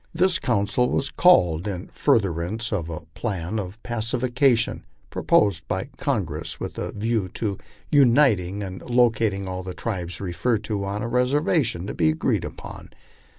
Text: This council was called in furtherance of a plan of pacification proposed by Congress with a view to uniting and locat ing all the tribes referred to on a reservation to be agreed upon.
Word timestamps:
This 0.15 0.39
council 0.39 0.89
was 0.89 1.11
called 1.11 1.67
in 1.67 1.85
furtherance 1.89 2.73
of 2.73 2.89
a 2.89 3.01
plan 3.13 3.59
of 3.59 3.77
pacification 3.83 4.83
proposed 5.11 5.67
by 5.67 5.89
Congress 5.97 6.59
with 6.59 6.79
a 6.79 6.91
view 6.91 7.27
to 7.35 7.59
uniting 7.91 8.63
and 8.63 8.81
locat 8.81 9.31
ing 9.31 9.47
all 9.47 9.61
the 9.61 9.75
tribes 9.75 10.19
referred 10.19 10.63
to 10.63 10.83
on 10.85 11.03
a 11.03 11.07
reservation 11.07 11.85
to 11.85 11.93
be 11.93 12.09
agreed 12.09 12.45
upon. 12.45 12.89